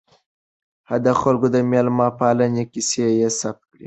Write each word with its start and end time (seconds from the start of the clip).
د 1.05 1.07
خلکو 1.21 1.47
د 1.55 1.57
میلمه 1.71 2.07
پالنې 2.19 2.63
کیسې 2.71 3.05
یې 3.19 3.29
ثبت 3.39 3.61
کړې. 3.69 3.79